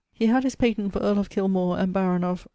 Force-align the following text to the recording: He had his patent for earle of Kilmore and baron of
He 0.13 0.25
had 0.25 0.41
his 0.43 0.55
patent 0.55 0.93
for 0.93 0.97
earle 0.99 1.19
of 1.19 1.29
Kilmore 1.29 1.77
and 1.77 1.93
baron 1.93 2.23
of 2.23 2.47